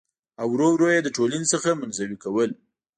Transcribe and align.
او 0.41 0.47
ور 0.53 0.61
ور 0.69 0.81
يې 0.95 0.99
د 1.03 1.07
ټـولنـې 1.15 1.47
څـخـه 1.51 1.71
منـزوي 1.79 2.17
کـول. 2.23 2.51